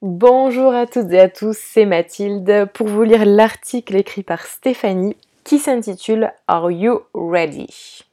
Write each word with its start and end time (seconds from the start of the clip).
Bonjour 0.00 0.76
à 0.76 0.86
toutes 0.86 1.10
et 1.10 1.18
à 1.18 1.28
tous, 1.28 1.58
c'est 1.58 1.84
Mathilde 1.84 2.70
pour 2.72 2.86
vous 2.86 3.02
lire 3.02 3.24
l'article 3.24 3.96
écrit 3.96 4.22
par 4.22 4.46
Stéphanie 4.46 5.16
qui 5.42 5.58
s'intitule 5.58 6.32
Are 6.46 6.70
You 6.70 7.00
Ready? 7.14 8.04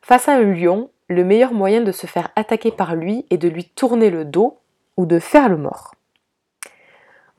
Face 0.00 0.28
à 0.28 0.32
un 0.32 0.42
lion, 0.42 0.90
le 1.06 1.22
meilleur 1.22 1.52
moyen 1.52 1.80
de 1.80 1.92
se 1.92 2.08
faire 2.08 2.32
attaquer 2.34 2.72
par 2.72 2.96
lui 2.96 3.24
est 3.30 3.38
de 3.38 3.48
lui 3.48 3.64
tourner 3.64 4.10
le 4.10 4.24
dos 4.24 4.58
ou 4.96 5.06
de 5.06 5.20
faire 5.20 5.48
le 5.48 5.58
mort. 5.58 5.94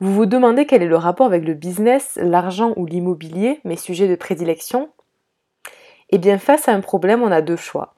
Vous 0.00 0.14
vous 0.14 0.24
demandez 0.24 0.64
quel 0.64 0.82
est 0.82 0.86
le 0.86 0.96
rapport 0.96 1.26
avec 1.26 1.44
le 1.44 1.52
business, 1.52 2.18
l'argent 2.22 2.72
ou 2.76 2.86
l'immobilier, 2.86 3.60
mes 3.64 3.76
sujets 3.76 4.08
de 4.08 4.16
prédilection? 4.16 4.88
Eh 6.08 6.16
bien, 6.16 6.38
face 6.38 6.68
à 6.68 6.72
un 6.72 6.80
problème, 6.80 7.22
on 7.22 7.30
a 7.30 7.42
deux 7.42 7.56
choix 7.56 7.92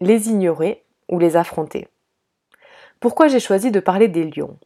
les 0.00 0.30
ignorer 0.30 0.82
ou 1.08 1.20
les 1.20 1.36
affronter. 1.36 1.86
Pourquoi 3.00 3.28
j'ai 3.28 3.40
choisi 3.40 3.70
de 3.70 3.80
parler 3.80 4.08
des 4.08 4.24
lions 4.24 4.58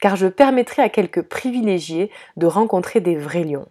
Car 0.00 0.16
je 0.16 0.26
permettrai 0.26 0.82
à 0.82 0.88
quelques 0.88 1.22
privilégiés 1.22 2.10
de 2.36 2.46
rencontrer 2.46 3.00
des 3.00 3.16
vrais 3.16 3.44
lions. 3.44 3.68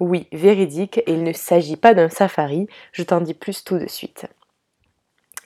Oui, 0.00 0.28
véridique, 0.32 0.98
et 0.98 1.12
il 1.12 1.22
ne 1.22 1.32
s'agit 1.32 1.76
pas 1.76 1.94
d'un 1.94 2.08
safari, 2.08 2.66
je 2.92 3.02
t'en 3.02 3.20
dis 3.20 3.34
plus 3.34 3.64
tout 3.64 3.78
de 3.78 3.88
suite. 3.88 4.26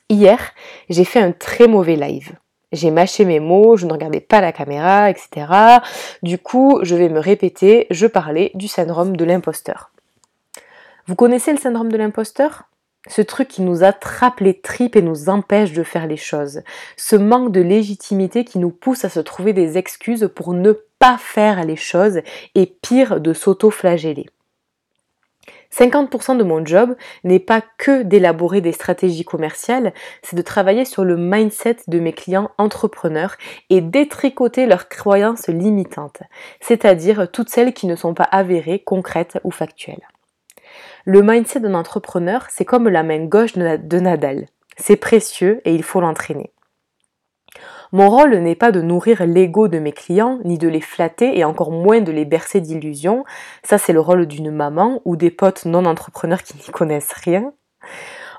Hier, 0.08 0.52
j'ai 0.88 1.04
fait 1.04 1.20
un 1.20 1.32
très 1.32 1.68
mauvais 1.68 1.96
live. 1.96 2.32
J'ai 2.72 2.90
mâché 2.90 3.24
mes 3.24 3.40
mots, 3.40 3.76
je 3.76 3.86
ne 3.86 3.92
regardais 3.92 4.20
pas 4.20 4.40
la 4.40 4.52
caméra, 4.52 5.10
etc. 5.10 5.46
Du 6.22 6.38
coup, 6.38 6.80
je 6.82 6.94
vais 6.94 7.08
me 7.08 7.20
répéter, 7.20 7.86
je 7.90 8.06
parlais 8.06 8.50
du 8.54 8.68
syndrome 8.68 9.16
de 9.16 9.24
l'imposteur. 9.24 9.90
Vous 11.06 11.14
connaissez 11.14 11.52
le 11.52 11.58
syndrome 11.58 11.90
de 11.90 11.96
l'imposteur? 11.96 12.64
Ce 13.08 13.22
truc 13.22 13.48
qui 13.48 13.62
nous 13.62 13.82
attrape 13.82 14.40
les 14.40 14.60
tripes 14.60 14.96
et 14.96 15.02
nous 15.02 15.28
empêche 15.28 15.72
de 15.72 15.82
faire 15.82 16.06
les 16.06 16.16
choses. 16.16 16.62
Ce 16.96 17.16
manque 17.16 17.52
de 17.52 17.60
légitimité 17.60 18.44
qui 18.44 18.58
nous 18.58 18.70
pousse 18.70 19.04
à 19.04 19.08
se 19.08 19.20
trouver 19.20 19.52
des 19.52 19.78
excuses 19.78 20.30
pour 20.34 20.54
ne 20.54 20.72
pas 20.98 21.18
faire 21.18 21.64
les 21.64 21.76
choses 21.76 22.20
et 22.54 22.66
pire 22.66 23.20
de 23.20 23.32
s'auto-flageller. 23.32 24.26
50% 25.72 26.38
de 26.38 26.44
mon 26.44 26.64
job 26.64 26.96
n'est 27.24 27.38
pas 27.38 27.62
que 27.76 28.02
d'élaborer 28.02 28.60
des 28.60 28.72
stratégies 28.72 29.24
commerciales, 29.24 29.92
c'est 30.22 30.36
de 30.36 30.42
travailler 30.42 30.84
sur 30.84 31.04
le 31.04 31.16
mindset 31.16 31.76
de 31.88 32.00
mes 32.00 32.12
clients 32.12 32.50
entrepreneurs 32.58 33.36
et 33.68 33.80
détricoter 33.80 34.66
leurs 34.66 34.88
croyances 34.88 35.48
limitantes, 35.48 36.22
c'est-à-dire 36.60 37.30
toutes 37.30 37.50
celles 37.50 37.74
qui 37.74 37.86
ne 37.86 37.96
sont 37.96 38.14
pas 38.14 38.24
avérées, 38.24 38.78
concrètes 38.78 39.38
ou 39.44 39.50
factuelles. 39.50 40.06
Le 41.04 41.22
mindset 41.22 41.60
d'un 41.60 41.74
entrepreneur, 41.74 42.46
c'est 42.50 42.64
comme 42.64 42.88
la 42.88 43.02
main 43.02 43.24
gauche 43.24 43.54
de 43.54 43.98
Nadal. 43.98 44.46
C'est 44.76 44.96
précieux 44.96 45.60
et 45.64 45.74
il 45.74 45.82
faut 45.82 46.00
l'entraîner. 46.00 46.52
Mon 47.92 48.10
rôle 48.10 48.36
n'est 48.36 48.54
pas 48.54 48.70
de 48.70 48.82
nourrir 48.82 49.24
l'ego 49.24 49.66
de 49.66 49.78
mes 49.78 49.92
clients, 49.92 50.40
ni 50.44 50.58
de 50.58 50.68
les 50.68 50.82
flatter 50.82 51.38
et 51.38 51.44
encore 51.44 51.70
moins 51.70 52.00
de 52.00 52.12
les 52.12 52.26
bercer 52.26 52.60
d'illusions. 52.60 53.24
Ça, 53.62 53.78
c'est 53.78 53.94
le 53.94 54.00
rôle 54.00 54.26
d'une 54.26 54.50
maman 54.50 55.00
ou 55.06 55.16
des 55.16 55.30
potes 55.30 55.64
non 55.64 55.86
entrepreneurs 55.86 56.42
qui 56.42 56.54
n'y 56.58 56.70
connaissent 56.70 57.12
rien. 57.12 57.52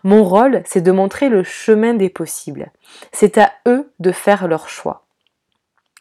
Mon 0.03 0.23
rôle, 0.23 0.61
c'est 0.65 0.81
de 0.81 0.91
montrer 0.91 1.29
le 1.29 1.43
chemin 1.43 1.93
des 1.93 2.09
possibles. 2.09 2.71
C'est 3.11 3.37
à 3.37 3.51
eux 3.67 3.91
de 3.99 4.11
faire 4.11 4.47
leur 4.47 4.69
choix. 4.69 5.08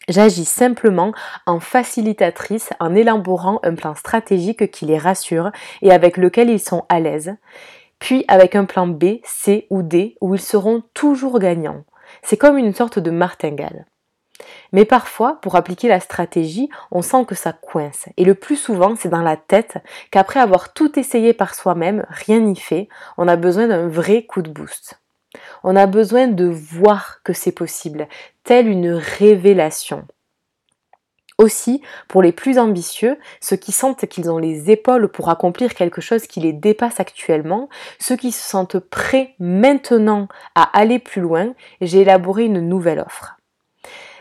J'agis 0.09 0.47
simplement 0.47 1.13
en 1.45 1.61
facilitatrice 1.61 2.71
en 2.81 2.95
élaborant 2.95 3.61
un 3.63 3.75
plan 3.75 3.95
stratégique 3.95 4.71
qui 4.71 4.87
les 4.87 4.97
rassure 4.97 5.51
et 5.83 5.93
avec 5.93 6.17
lequel 6.17 6.49
ils 6.49 6.61
sont 6.61 6.87
à 6.89 6.99
l'aise, 6.99 7.37
puis 7.99 8.25
avec 8.27 8.57
un 8.57 8.65
plan 8.65 8.87
B, 8.87 9.21
C 9.23 9.67
ou 9.69 9.83
D 9.83 10.17
où 10.23 10.35
ils 10.35 10.41
seront 10.41 10.83
toujours 10.95 11.39
gagnants. 11.39 11.85
C'est 12.23 12.39
comme 12.39 12.57
une 12.57 12.75
sorte 12.75 12.99
de 12.99 13.11
martingale. 13.11 13.85
Mais 14.73 14.85
parfois, 14.85 15.39
pour 15.43 15.57
appliquer 15.57 15.89
la 15.89 16.01
stratégie, 16.01 16.71
on 16.91 17.03
sent 17.03 17.25
que 17.27 17.35
ça 17.35 17.53
coince. 17.53 18.09
Et 18.17 18.25
le 18.25 18.35
plus 18.35 18.57
souvent, 18.57 18.95
c'est 18.97 19.09
dans 19.09 19.23
la 19.23 19.37
tête 19.37 19.79
qu'après 20.11 20.41
avoir 20.41 20.73
tout 20.73 20.99
essayé 20.99 21.33
par 21.35 21.55
soi-même, 21.55 22.07
rien 22.09 22.41
n'y 22.41 22.57
fait, 22.57 22.89
on 23.19 23.29
a 23.29 23.37
besoin 23.37 23.67
d'un 23.67 23.89
vrai 23.89 24.25
coup 24.25 24.43
de 24.43 24.51
boost. 24.51 25.01
On 25.65 25.77
a 25.77 25.87
besoin 25.87 26.29
de 26.29 26.45
voir 26.45 27.21
que 27.25 27.33
c'est 27.33 27.53
possible, 27.53 28.09
telle 28.45 28.69
une 28.69 28.91
révélation. 28.91 30.07
Aussi, 31.41 31.83
pour 32.09 32.21
les 32.21 32.33
plus 32.33 32.59
ambitieux, 32.59 33.17
ceux 33.41 33.55
qui 33.55 33.71
sentent 33.71 34.07
qu'ils 34.07 34.29
ont 34.29 34.39
les 34.39 34.73
épaules 34.73 35.09
pour 35.09 35.31
accomplir 35.31 35.75
quelque 35.75 36.01
chose 36.01 36.27
qui 36.27 36.41
les 36.41 36.53
dépasse 36.53 36.99
actuellement, 36.99 37.69
ceux 38.01 38.17
qui 38.17 38.33
se 38.33 38.43
sentent 38.43 38.81
prêts 38.81 39.37
maintenant 39.39 40.27
à 40.57 40.65
aller 40.77 40.99
plus 40.99 41.21
loin, 41.21 41.55
j'ai 41.81 42.01
élaboré 42.01 42.47
une 42.47 42.61
nouvelle 42.61 42.99
offre. 42.99 43.37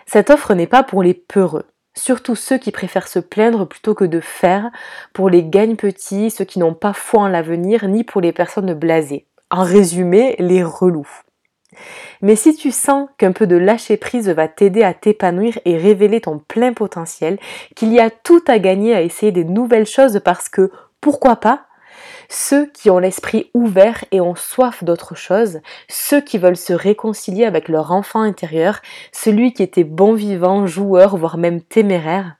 Cette 0.05 0.29
offre 0.29 0.53
n'est 0.53 0.67
pas 0.67 0.83
pour 0.83 1.01
les 1.01 1.15
peureux, 1.15 1.65
surtout 1.95 2.35
ceux 2.35 2.59
qui 2.59 2.71
préfèrent 2.71 3.07
se 3.07 3.17
plaindre 3.17 3.67
plutôt 3.67 3.95
que 3.95 4.05
de 4.05 4.19
faire, 4.19 4.69
pour 5.11 5.31
les 5.31 5.43
gagne 5.43 5.75
petits, 5.75 6.29
ceux 6.29 6.45
qui 6.45 6.59
n'ont 6.59 6.75
pas 6.75 6.93
foi 6.93 7.21
en 7.21 7.27
l'avenir, 7.29 7.87
ni 7.87 8.03
pour 8.03 8.21
les 8.21 8.31
personnes 8.31 8.75
blasées. 8.75 9.25
En 9.49 9.63
résumé, 9.63 10.35
les 10.39 10.63
relous. 10.63 11.07
Mais 12.21 12.35
si 12.35 12.55
tu 12.55 12.71
sens 12.71 13.07
qu'un 13.17 13.31
peu 13.31 13.47
de 13.47 13.55
lâcher 13.55 13.97
prise 13.97 14.29
va 14.29 14.47
t'aider 14.47 14.83
à 14.83 14.93
t'épanouir 14.93 15.59
et 15.65 15.77
révéler 15.77 16.21
ton 16.21 16.39
plein 16.39 16.73
potentiel, 16.73 17.37
qu'il 17.75 17.93
y 17.93 17.99
a 17.99 18.09
tout 18.09 18.43
à 18.47 18.59
gagner 18.59 18.93
à 18.93 19.01
essayer 19.01 19.31
des 19.31 19.45
nouvelles 19.45 19.85
choses 19.85 20.19
parce 20.23 20.49
que, 20.49 20.71
pourquoi 21.01 21.35
pas, 21.35 21.67
ceux 22.29 22.65
qui 22.67 22.89
ont 22.89 22.99
l'esprit 22.99 23.49
ouvert 23.53 24.03
et 24.11 24.21
ont 24.21 24.35
soif 24.35 24.83
d'autre 24.83 25.15
chose, 25.15 25.61
ceux 25.87 26.21
qui 26.21 26.37
veulent 26.37 26.57
se 26.57 26.73
réconcilier 26.73 27.45
avec 27.45 27.69
leur 27.69 27.91
enfant 27.91 28.21
intérieur, 28.21 28.81
celui 29.11 29.53
qui 29.53 29.63
était 29.63 29.83
bon 29.83 30.13
vivant, 30.13 30.67
joueur, 30.67 31.15
voire 31.15 31.37
même 31.37 31.61
téméraire, 31.61 32.36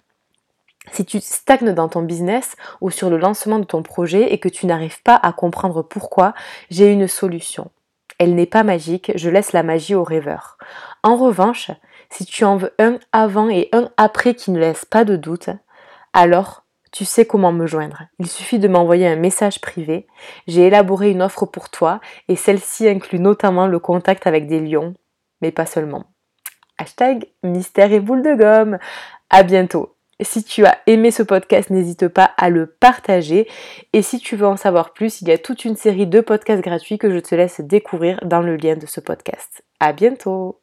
si 0.92 1.06
tu 1.06 1.20
stagnes 1.20 1.74
dans 1.74 1.90
ton 1.90 2.02
business 2.02 2.56
ou 2.82 2.90
sur 2.90 3.10
le 3.10 3.18
lancement 3.18 3.60
de 3.60 3.66
ton 3.66 3.84
projet 3.84 4.34
et 4.34 4.40
que 4.40 4.50
tu 4.50 4.66
n'arrives 4.66 5.02
pas 5.04 5.16
à 5.16 5.34
comprendre 5.34 5.82
pourquoi, 5.82 6.34
j'ai 6.70 6.92
une 6.92 7.08
solution. 7.08 7.72
Elle 8.20 8.36
n'est 8.36 8.46
pas 8.46 8.64
magique, 8.64 9.12
je 9.16 9.30
laisse 9.30 9.54
la 9.54 9.64
magie 9.64 9.96
aux 9.96 10.04
rêveurs. 10.04 10.58
En 11.04 11.16
revanche, 11.16 11.72
si 12.10 12.26
tu 12.26 12.46
en 12.46 12.58
veux 12.58 12.74
un 12.80 12.98
avant 13.12 13.50
et 13.50 13.70
un 13.74 13.90
après 13.98 14.34
qui 14.34 14.52
ne 14.52 14.60
laisse 14.60 14.86
pas 14.86 15.04
de 15.04 15.16
doute, 15.16 15.50
alors 16.14 16.64
tu 16.92 17.06
sais 17.06 17.26
comment 17.26 17.52
me 17.52 17.68
joindre. 17.68 18.04
Il 18.18 18.28
suffit 18.28 18.60
de 18.60 18.68
m'envoyer 18.68 19.08
un 19.08 19.18
message 19.18 19.62
privé. 19.62 20.08
J'ai 20.48 20.68
élaboré 20.68 21.12
une 21.12 21.22
offre 21.22 21.46
pour 21.46 21.70
toi 21.70 22.00
et 22.28 22.36
celle-ci 22.36 22.88
inclut 22.88 23.20
notamment 23.20 23.68
le 23.68 23.78
contact 23.78 24.26
avec 24.26 24.48
des 24.48 24.62
lions, 24.62 24.96
mais 25.42 25.52
pas 25.52 25.66
seulement. 25.66 26.06
Hashtag 26.80 27.28
mystère 27.44 27.92
et 27.92 28.00
boule 28.00 28.24
de 28.24 28.36
gomme. 28.36 28.80
À 29.30 29.44
bientôt. 29.44 29.97
Si 30.22 30.44
tu 30.44 30.66
as 30.66 30.80
aimé 30.88 31.12
ce 31.12 31.24
podcast, 31.24 31.70
n'hésite 31.70 32.08
pas 32.08 32.32
à 32.38 32.50
le 32.50 32.66
partager. 32.66 33.48
Et 33.94 34.02
si 34.02 34.20
tu 34.20 34.36
veux 34.36 34.48
en 34.48 34.58
savoir 34.58 34.94
plus, 34.94 35.22
il 35.22 35.28
y 35.28 35.32
a 35.32 35.38
toute 35.38 35.64
une 35.64 35.76
série 35.76 36.08
de 36.08 36.22
podcasts 36.22 36.64
gratuits 36.64 36.98
que 36.98 37.12
je 37.12 37.20
te 37.20 37.36
laisse 37.36 37.62
découvrir 37.62 38.20
dans 38.26 38.42
le 38.42 38.56
lien 38.56 38.76
de 38.76 38.88
ce 38.88 39.00
podcast. 39.00 39.64
À 39.80 39.94
bientôt! 39.94 40.60